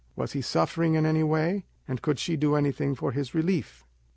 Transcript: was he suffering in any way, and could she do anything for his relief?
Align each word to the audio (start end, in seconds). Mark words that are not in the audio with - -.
was 0.15 0.31
he 0.33 0.41
suffering 0.41 0.95
in 0.95 1.05
any 1.05 1.21
way, 1.21 1.63
and 1.87 2.01
could 2.01 2.17
she 2.17 2.35
do 2.35 2.55
anything 2.55 2.95
for 2.95 3.11
his 3.11 3.35
relief? 3.35 3.85